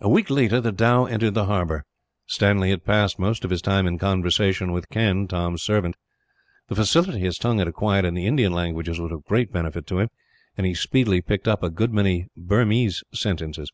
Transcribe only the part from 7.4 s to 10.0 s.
had acquired in the Indian languages was of great benefit to